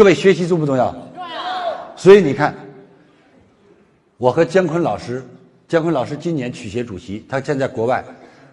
[0.00, 0.90] 各位学习重不重要？
[1.14, 1.94] 重要。
[1.94, 2.54] 所以你看，
[4.16, 5.22] 我和姜昆老师，
[5.68, 8.02] 姜昆老师今年曲协主席，他现在国外，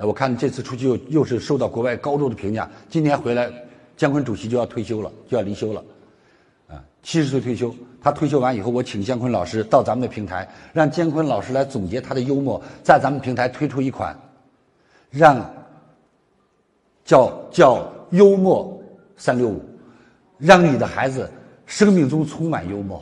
[0.00, 2.68] 我看这次出去又又是受到国外高度的评价。
[2.90, 3.50] 今年回来，
[3.96, 5.82] 姜昆主席就要退休了，就要离休了，
[6.68, 7.74] 啊，七十岁退休。
[8.02, 14.14] 他退休完以后，我请姜昆老师到咱们的平台，让姜昆老师来总结他的幽默，在咱们平台推出一款，
[15.08, 15.42] 让
[17.02, 18.78] 叫叫幽默
[19.16, 19.64] 三六五，
[20.40, 21.30] 让你的孩子
[21.66, 23.00] 生命中充满幽默，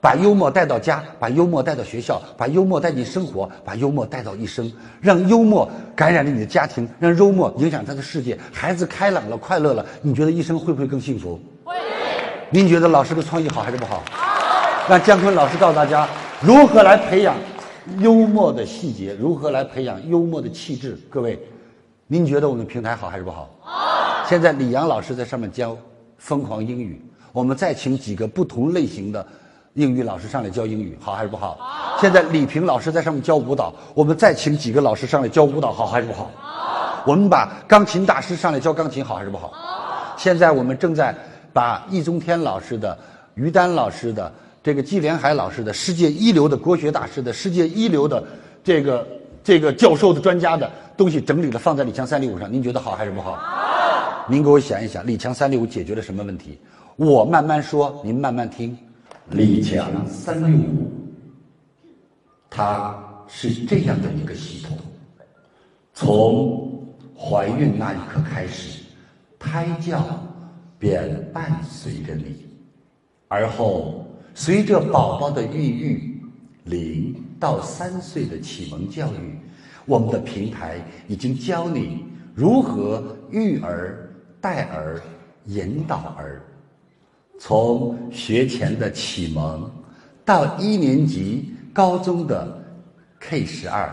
[0.00, 8.38] 把幽默带到家，把幽默带到学校，把幽默带进生活，把幽默带到一生，让幽默感染了你的家庭，让幽默影响他的世界。
[8.52, 11.40] 孩子开朗了，快乐了，你觉得一生会不会更幸福？
[11.64, 11.74] 会。
[12.50, 14.04] 您觉得老师的创意好还是不好？
[14.88, 16.06] 让姜昆老师告诉大家
[16.40, 17.34] 如何来培养
[17.98, 20.96] 幽默的细节，如何来培养幽默的气质。
[21.10, 21.40] 各位，
[22.06, 23.50] 您觉得我们平台好还是不好？
[23.60, 24.24] 好。
[24.28, 25.76] 现在李阳老师在上面教
[26.26, 29.24] 疯狂英语，我们再请几个不同类型的
[29.74, 31.56] 英语老师上来教英语，好还是不好？
[31.60, 31.98] 好。
[32.00, 36.28] 现在李平老师在上面教舞蹈，我们再请几个老师上来教舞蹈，好还是不好？
[36.36, 37.04] 好。
[37.06, 39.52] 我们把钢琴大师上来教钢琴，好还是不好？
[39.52, 40.16] 好。
[40.18, 41.14] 现在我们正在
[41.52, 42.98] 把易中天老师的、
[43.34, 44.32] 于丹老师的。
[44.64, 48.20] 这个季连海老师的世界一流的国学大师的世界一流的
[48.64, 49.06] 这个
[49.44, 53.38] 这个教授的专家的东西整理了放在李强三六五上，您觉得好还是不好？
[54.28, 56.58] 您给我想一想，李强三六五解决了什么问题？
[56.96, 58.76] 我慢慢说，您慢慢听。
[59.30, 60.90] 李强三六五，
[62.50, 62.96] 它
[63.28, 64.76] 是这样的一个系统：
[65.94, 68.82] 从怀孕那一刻开始，
[69.38, 70.04] 胎教
[70.78, 72.46] 便伴随着你，
[73.28, 74.02] 而后。
[74.38, 76.20] 随着宝宝的孕育，
[76.64, 79.38] 零到三岁的启蒙教育，
[79.86, 84.05] 我们的平台已经教你如何育儿、
[84.46, 85.02] 带儿、
[85.46, 86.40] 引导儿。
[87.36, 89.68] 从学前的启蒙
[90.24, 92.64] 到一年级、高中的
[93.18, 93.90] K 十二，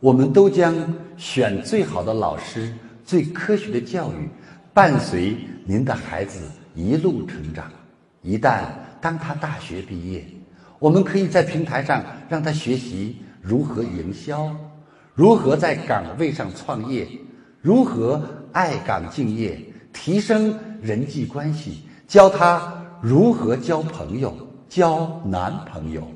[0.00, 0.74] 我们都将
[1.16, 2.74] 选最好的老师、
[3.04, 4.28] 最科学的教育，
[4.72, 6.40] 伴随您的孩子
[6.74, 7.70] 一路成长。
[8.20, 8.64] 一旦
[9.00, 10.26] 当他大学毕业，
[10.80, 14.50] 我们可以在平台上让他学习如何营销，
[15.14, 17.06] 如何在岗位上创业，
[17.62, 19.56] 如何爱岗敬业，
[19.94, 24.34] 提升人际关系，教他如何交朋友、
[24.68, 26.06] 交男朋友、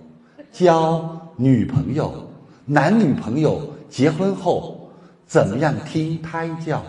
[0.53, 2.31] 交女朋友，
[2.67, 4.91] 男女朋友结婚后
[5.27, 6.83] 怎么样听胎教。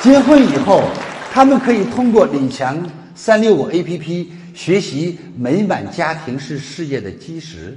[0.00, 0.82] 结婚以后，
[1.32, 2.78] 他们可以通过李强
[3.16, 7.76] 三六五 APP 学习美满家庭是事业的基石；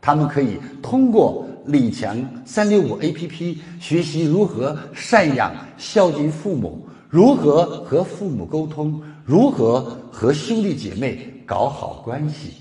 [0.00, 12.54] 他们可以通过李强三六五 APP 学习如何赡养孝敬父母，如何和父母沟通，如何和兄弟姐妹搞好关系。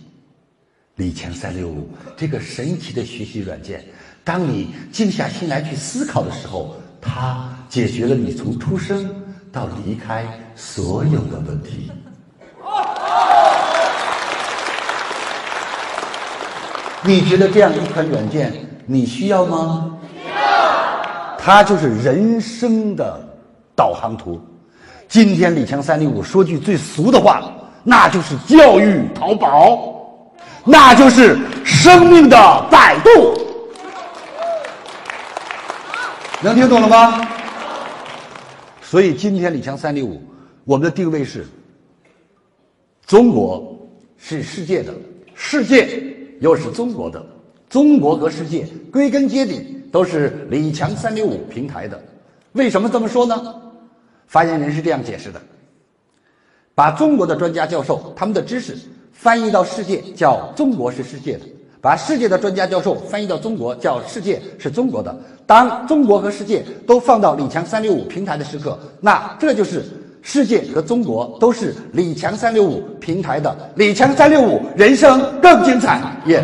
[0.95, 3.84] 李强三六五这个神奇的学习软件，
[4.23, 6.75] 当你静下心来去思考的时候。
[7.00, 9.07] 它解决了你从出生
[9.51, 10.25] 到离开
[10.56, 11.91] 所有的问题。
[17.06, 18.51] 你觉得这样一款软件
[18.89, 19.99] 你需要吗？
[20.13, 21.35] 需要。
[21.37, 23.21] 它就是人生的
[23.75, 24.41] 导航图。
[25.09, 27.51] 今天李强三六五说句最俗的话，
[27.83, 29.93] 那就是教育淘宝，
[30.63, 32.37] 那就是生命的
[32.71, 33.37] 百度。
[36.41, 37.27] 能听懂了吗？
[38.81, 40.21] 所以今天李强三六五，
[40.63, 41.45] 我们的定位是：
[43.05, 43.77] 中国
[44.17, 44.93] 是世界的，
[45.35, 46.01] 世界
[46.39, 47.25] 又是中国的，
[47.69, 52.01] 中国和世界归根结底都是李强三六五平台的。
[52.53, 53.55] 为什么这么说呢？
[54.28, 55.41] 发言人是这样解释的：
[56.75, 58.77] 把中国的专家教授他们的知识
[59.13, 61.41] 翻译到世界，叫中国是世界的。
[61.79, 65.16] 把世界的专家教授翻译到中国，叫世界是中国的。
[65.45, 69.85] 当中国和世界都放到李强三六五平台的时刻，那这就是
[70.22, 73.56] 世界和中国都是李强三六五平台的。
[73.75, 76.44] 李强三六五，人生更精彩，耶！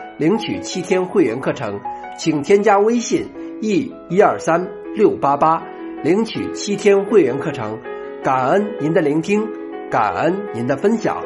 [0.21, 1.79] 领取七天会员课程，
[2.15, 3.25] 请添加微信
[3.59, 5.63] e 一二三六八八
[6.03, 7.79] 领取七天会员课程。
[8.23, 9.43] 感恩您的聆听，
[9.89, 11.23] 感恩您的分享。